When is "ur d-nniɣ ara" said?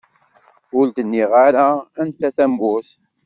0.77-1.67